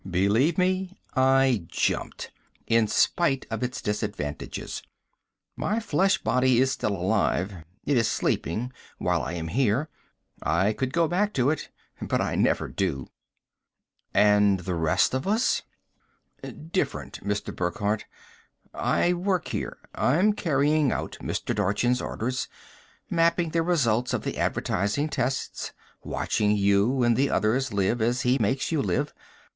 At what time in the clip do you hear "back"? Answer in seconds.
11.07-11.33